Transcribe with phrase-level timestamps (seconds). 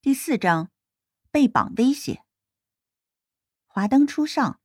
[0.00, 0.68] 第四章，
[1.32, 2.20] 被绑威胁。
[3.66, 4.60] 华灯初上，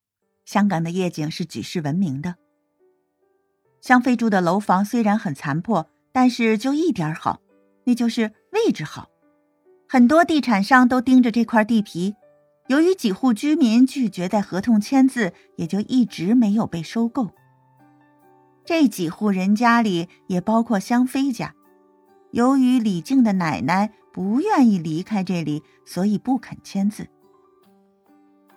[0.46, 2.36] 香港的夜景是举世闻名的。
[3.82, 7.42] 香妃住的楼房虽然很残破，但是就一点好，
[7.86, 9.10] 那就是位置好。
[9.90, 12.14] 很多地产商都盯着这块地皮，
[12.68, 17.32] 由于几户居民拒绝在合同签字，也就一直没有被收购。
[18.64, 21.56] 这几户人家里也包括香妃家，
[22.30, 23.92] 由于李靖的奶奶。
[24.14, 27.10] 不愿意离开这里，所以不肯签字。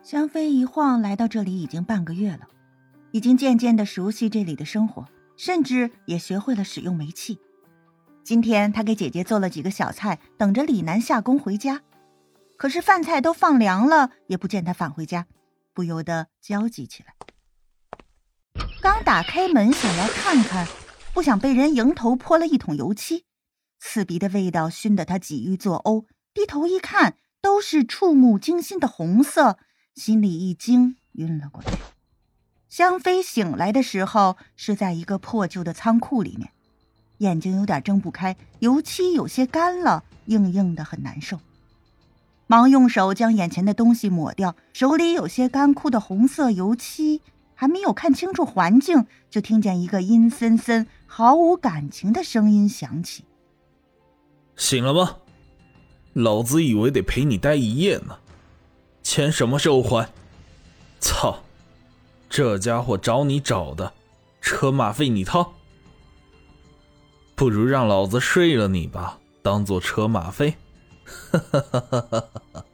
[0.02, 2.47] 香妃一晃来到这里已经半个月了，
[3.10, 5.06] 已经渐渐的熟悉这里的生活，
[5.37, 7.41] 甚至也学会了使用煤气。
[8.23, 11.83] 今天她给姐姐做了几个小菜，等着李楠下工回家。
[12.56, 15.27] 可是饭菜都放凉了，也不见他返回家，
[15.75, 17.14] 不由得焦急起来。
[18.80, 20.66] 刚打开门想要看看，
[21.12, 23.25] 不想被人迎头泼了一桶油漆。
[23.88, 29.58] 刺鼻的味道熏得他几欲作呕，低头一看，都是触目惊心的红色，
[29.94, 31.70] 心里一惊，晕了过去。
[32.69, 36.50] 香妃醒来的时候是在一个破旧的仓库里面，
[37.19, 41.39] 眼睛有点睁不开，油漆有些干了，硬硬的，很难受。
[42.48, 47.22] 忙用手将眼前的东西抹掉，手里有些干枯的红色油漆，
[47.55, 53.24] 还没有看清楚环境，就听见一个阴森森、毫无感情的声音响起。
[54.56, 55.16] 醒了吗？
[56.14, 58.18] 老子以为得陪你待一夜呢，
[59.02, 60.10] 钱什么时候还？
[60.98, 61.42] 操！
[62.28, 63.92] 这家伙找你找的，
[64.40, 65.52] 车马费你掏。
[67.34, 70.56] 不如让老子睡了你吧，当做车马费。
[71.04, 72.64] 哈哈哈哈哈哈！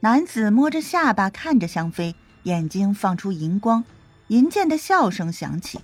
[0.00, 3.84] 男子摸着下巴看着香妃，眼睛放出银光，
[4.26, 5.78] 银剑的笑声响起。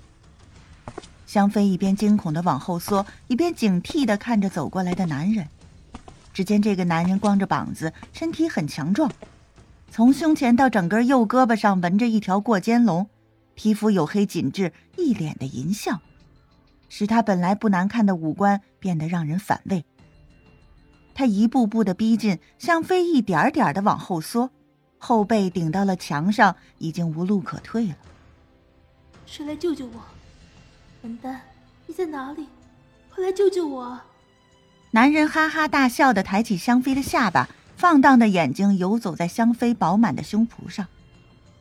[1.29, 5.47] 香妃一边惊恐的往后缩，一边警惕的看着走过来的男人。
[6.33, 9.13] 只见这个男人光着膀子，身体很强壮，
[9.91, 13.07] 从胸前到整个右胳膊上纹着一条过肩龙，
[13.55, 16.01] 皮肤黝黑紧致，一脸的淫笑，
[16.89, 19.85] 使他本来不难看的五官变得让人反胃。
[21.13, 24.51] 他一步步的逼近，香妃一点点的往后缩，
[24.97, 27.97] 后背顶到了墙上，已经无路可退了。
[29.27, 30.01] 谁来救救我？
[31.01, 31.41] 笨蛋，
[31.87, 32.49] 你在哪里？
[33.15, 34.01] 快来救救我！
[34.91, 40.87] 男人哈哈大笑的抬起香妃的下巴，放荡的眼睛游走在香妃饱满的胸脯上，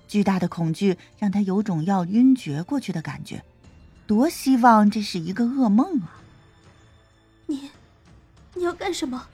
[0.08, 3.44] 巨大的恐惧让他有种要晕厥过去的感觉。
[4.08, 6.22] 多希望这是一个噩梦啊！
[7.46, 7.70] 你，
[8.56, 9.28] 你要干什么？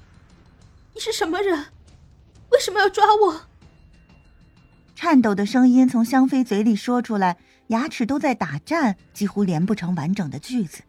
[0.94, 1.68] 你是什么人？
[2.50, 3.42] 为什么要抓我？
[4.96, 7.38] 颤抖的声音从香妃嘴里说出来。
[7.68, 10.84] 牙齿都在打颤，几乎连不成完整的句子，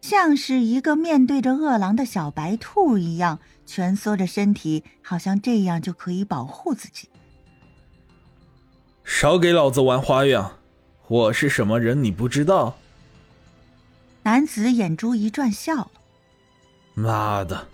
[0.00, 7.08] 像是一个面对着饿狼的小白兔一样蜷缩着身体，好像这样就可以保护自己。
[9.04, 10.58] 少给老子玩花样！
[11.08, 12.78] 我是什么人你不知道？
[14.22, 15.90] 男子眼珠一转，笑了。
[16.94, 17.68] 妈的，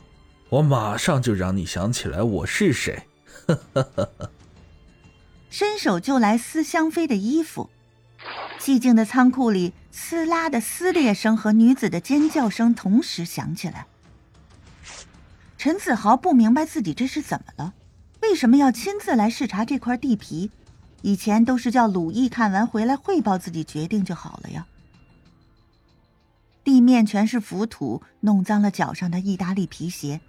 [0.49, 3.07] 我马上就让你想起来我是谁！
[5.51, 7.69] 伸手就来撕香妃的衣服。
[8.59, 13.87] 寂静的仓库里，撕拉的撕裂声和女子的尖叫声同时响起来。
[15.57, 17.75] 陈子豪不明白自己这是怎么了，
[18.23, 20.51] 为什么要亲自来视察这块地皮？
[21.03, 24.67] 以前都是叫鲁毅看完回来汇报自己决定就好了呀。
[26.65, 30.21] 地面全是浮土，弄脏了脚上的意大利皮鞋。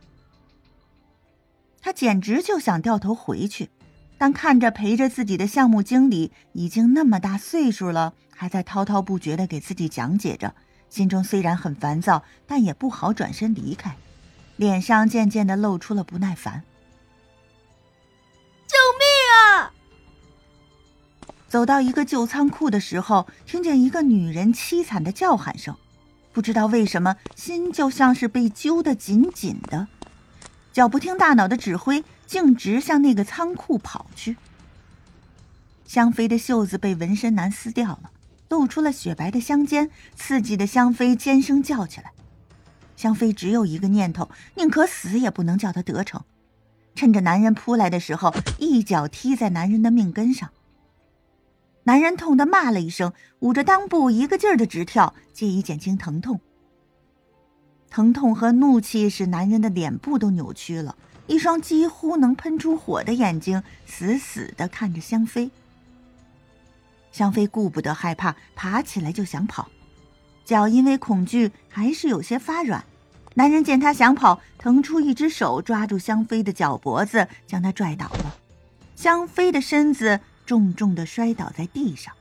[1.82, 3.70] 他简直就想掉头回去。
[4.18, 10.56] 但看着陪着自己的项目经理已经那么大岁数了，还在滔滔不绝的给自己讲解着，
[10.90, 13.96] 心中虽然很烦躁，但也不好转身离开，
[14.56, 16.64] 脸上渐渐的露出了不耐烦。
[18.68, 19.72] 救命啊！
[21.48, 25.76] 走到一个旧仓库的时候，听见一个女人凄惨的叫喊声，
[26.34, 29.88] 不知道为什么，心就像是被揪得紧紧的，
[30.78, 32.04] 脚不听大脑的指挥。
[32.28, 34.38] 径直向那个仓库跑去。
[35.88, 38.12] 香妃的袖子被纹身男撕掉了，
[38.50, 42.12] 露出了雪白的香肩，刺激的香妃尖声叫起来。
[42.96, 46.24] 香妃只有一个念头，宁可死也不能叫他得逞。
[46.94, 50.51] 趁着男人扑来的时候，一脚踢在男人的命根上。
[51.86, 56.40] 男人痛得骂了一声，捂着裆部一个劲儿的直跳，借以减轻疼痛。
[57.89, 60.95] 疼痛和怒气使男人的脸部都扭曲了。
[61.28, 65.51] 一双几乎能喷出火的眼睛死死的看着香妃。
[67.12, 69.68] 香妃顾不得害怕，爬起来就想跑，
[70.45, 72.86] 脚因为恐惧还是有些发软，
[73.34, 78.38] 男人见她想跑，腾出一只手抓住香妃的脚脖子，将她拽倒了。
[78.95, 82.13] 香妃的身子重重的摔倒在地上。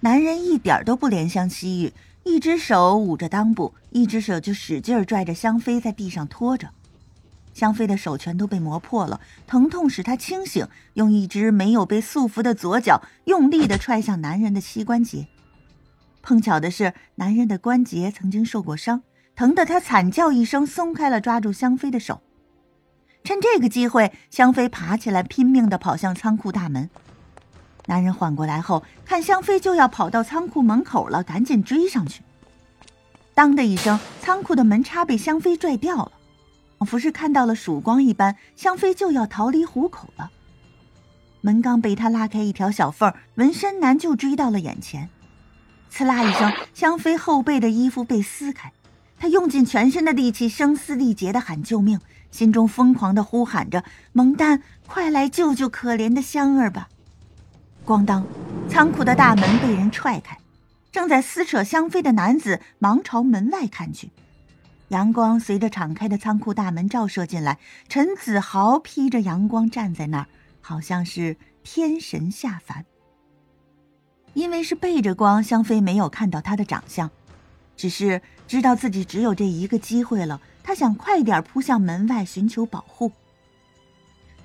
[0.00, 1.92] 男人一点都不怜香惜玉，
[2.26, 6.70] 一只手捂着裆部，一只手就使劲拽着香妃在地上拖着。
[7.54, 15.28] 香妃的手全都被磨破了，疼痛使她清醒，用一只没有被束缚的左脚用力的踹向男人的膝关节。
[16.20, 19.02] 碰巧的是，男人的关节曾经受过伤，
[19.36, 22.20] 疼得他惨叫一声，松开了抓住香妃的手。
[23.22, 26.90] 趁这个机会，香妃爬起来，拼命的跑向仓库大门。
[27.86, 32.22] 男人缓过来后，看香妃就要跑到仓库门口了，赶紧追上去。
[33.32, 36.12] 当的一声，仓库的门插被香妃拽掉了，
[36.78, 40.30] 仿佛是看到了曙光一般，香妃就要逃离虎口了。
[41.42, 45.08] 门刚被他拉开一条小缝，纹身男就追到了眼前。
[45.88, 48.72] 刺啦一声，香妃后背的衣服被撕开，
[49.16, 52.00] 她用尽全身的力气，声嘶力竭的喊救命，
[52.32, 56.88] 心中疯狂的呼喊着：“蒙丹，快来救救可怜的香儿吧！”
[57.86, 58.26] 咣当，
[58.68, 60.36] 仓库的大门被人踹开，
[60.90, 64.10] 正在撕扯香妃的男子忙朝门外看去。
[64.88, 70.26] 阳光随着敞开的仓库大门照射进来，陈子豪披着阳光站在那儿，
[70.60, 72.84] 好像是天神下凡。
[74.34, 77.08] 因为是背着光，香妃没有看到他的长相，
[77.76, 80.40] 只是知道自己只有这一个机会了。
[80.64, 83.12] 他想快点扑向门外寻求保护，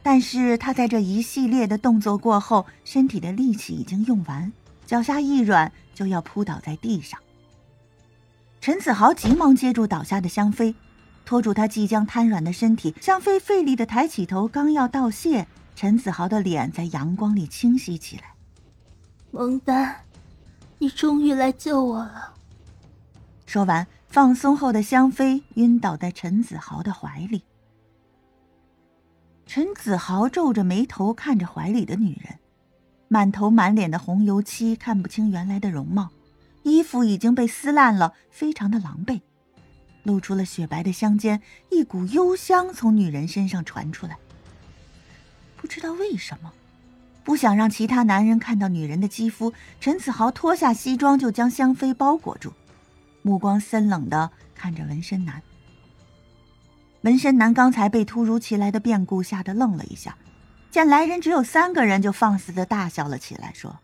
[0.03, 4.51] 但是他在这一系列的动作过后，身体的力气已经用完，
[4.85, 7.19] 脚下一软就要扑倒在地上。
[8.59, 10.75] 陈子豪急忙接住倒下的香妃，
[11.23, 12.95] 拖住她即将瘫软的身体。
[12.99, 18.33] 香妃费力的抬起头，刚要道谢，陈子豪的脸在阳光里清晰起来。
[19.31, 19.95] 蒙丹，
[20.79, 22.33] 你终于来救我了。
[23.45, 27.43] 说完，放松后的香妃晕倒在陈子豪的怀里。
[29.53, 32.39] 陈子豪皱着眉头看着怀里的女人，
[33.09, 36.09] 满头满脸的红油漆，看不清原来的容貌，
[36.63, 39.19] 衣服已经被撕烂了，非常的狼狈，
[40.03, 44.17] 露出了雪白的香肩，一股幽香从女人身上传出来。
[45.57, 46.53] 不知道为什么。
[47.25, 49.51] 不想让其他男人看到女人的肌肤，
[49.81, 52.53] 陈子豪脱下西装就将香妃包裹住，
[53.21, 55.43] 目光森冷的看着纹身男。
[57.01, 60.15] 纹身男刚才被突如其来的变故吓得愣了一下，
[60.69, 63.79] 见来人只有三个人，就放肆的大笑了起来，说：“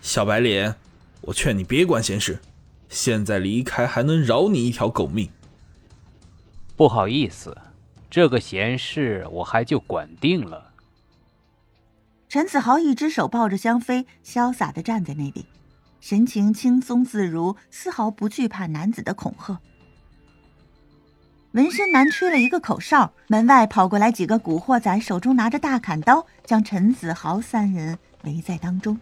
[0.00, 0.74] 小白脸，
[1.20, 2.40] 我劝你别管闲事，
[2.88, 5.28] 现在离开还能饶你一条狗命。”
[6.76, 7.56] 不好意思，
[8.08, 10.72] 这个闲事我还就管定了。
[12.28, 15.46] 陈子豪一只手抱着香妃，潇洒的站在那里，
[16.00, 19.60] 神情轻松自如，丝毫不惧怕男子的恐吓。
[21.52, 28.98] 纹身男吹了一个口哨，门外跑过来几个古惑仔，手中拿着大砍刀，将陈子豪三人围在当中。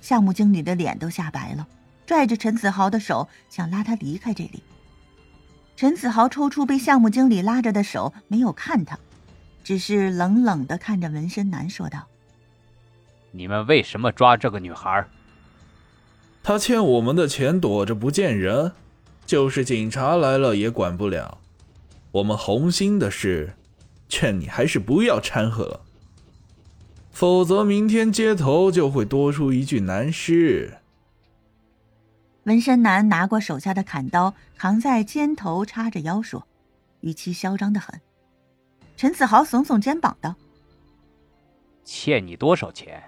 [0.00, 1.66] 项目经理的脸都吓白了，
[2.04, 4.64] 拽着陈子豪的手，想拉他离开这里。
[5.76, 8.98] 陈子豪抽出被项目经理拉着的手，没有看他。
[9.62, 12.08] 只是冷冷的看着纹身男说道
[13.30, 15.06] ：“你们为什么抓这个女孩？
[16.42, 18.72] 她欠我们的钱，躲着不见人，
[19.24, 21.38] 就是警察来了也管不了。
[22.10, 23.54] 我们红星的事，
[24.08, 25.80] 劝你还是不要掺和了，
[27.10, 30.78] 否则明天街头就会多出一具男尸。”
[32.44, 36.46] 纹身男拿过手下的砍刀，扛在肩头，叉着腰说，
[37.00, 38.00] 语气嚣张的很。
[38.96, 40.34] 陈子豪耸耸肩膀道
[41.84, 43.02] ：“欠你多少钱？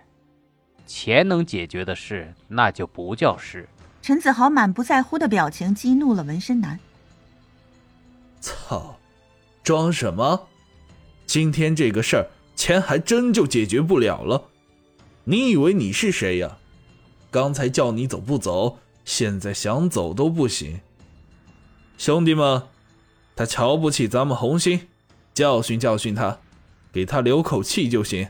[0.87, 3.69] 钱能解决的事，那就不叫事。”
[4.07, 6.79] 陈子豪满不在乎的表情激怒了纹身男。
[8.39, 8.99] 操！
[9.63, 10.47] 装什么？
[11.25, 14.45] 今天这个事儿，钱还真就解决不了了。
[15.25, 16.59] 你以为你是谁呀？
[17.31, 20.83] 刚才叫你走不走，现在想走都不行。
[21.97, 22.65] 兄弟们，
[23.35, 24.87] 他瞧不起咱们红星。
[25.33, 26.41] 教训教训他，
[26.93, 28.29] 给他留口气就行。